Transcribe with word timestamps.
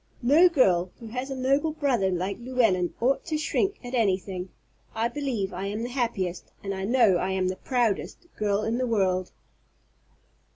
No 0.23 0.49
girl 0.49 0.89
who 0.99 1.09
has 1.09 1.29
a 1.29 1.35
noble 1.35 1.73
brother 1.73 2.09
like 2.09 2.39
Llewellyn 2.39 2.91
ought 2.99 3.23
to 3.25 3.37
shrink 3.37 3.77
at 3.85 3.93
anything. 3.93 4.49
I 4.95 5.07
believe 5.07 5.53
I 5.53 5.67
am 5.67 5.83
the 5.83 5.89
happiest, 5.89 6.51
and 6.63 6.73
I 6.73 6.85
know 6.85 7.17
I 7.17 7.29
am 7.33 7.49
the 7.49 7.55
proudest, 7.55 8.25
girl 8.35 8.63
in 8.63 8.79
the 8.79 8.87
world." 8.87 9.31